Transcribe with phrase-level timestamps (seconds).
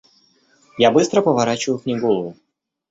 [0.79, 2.35] Я быстро поворачиваю к ней голову.